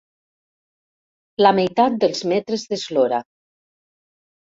La 1.45 1.53
meitat 1.59 2.01
dels 2.07 2.25
metres 2.35 2.69
d'eslora. 2.75 3.25